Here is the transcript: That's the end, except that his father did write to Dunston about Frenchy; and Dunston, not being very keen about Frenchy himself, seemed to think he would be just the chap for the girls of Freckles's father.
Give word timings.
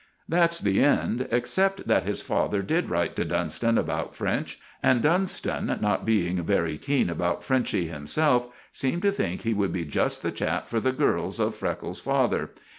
That's 0.27 0.59
the 0.59 0.83
end, 0.83 1.27
except 1.29 1.87
that 1.87 2.07
his 2.07 2.21
father 2.21 2.63
did 2.63 2.89
write 2.89 3.15
to 3.17 3.23
Dunston 3.23 3.77
about 3.77 4.15
Frenchy; 4.15 4.57
and 4.81 4.99
Dunston, 5.03 5.77
not 5.79 6.05
being 6.05 6.41
very 6.43 6.79
keen 6.79 7.07
about 7.07 7.43
Frenchy 7.43 7.85
himself, 7.85 8.47
seemed 8.71 9.03
to 9.03 9.11
think 9.11 9.41
he 9.41 9.53
would 9.53 9.71
be 9.71 9.85
just 9.85 10.23
the 10.23 10.31
chap 10.31 10.67
for 10.67 10.79
the 10.79 10.91
girls 10.91 11.39
of 11.39 11.53
Freckles's 11.53 11.99
father. 12.01 12.49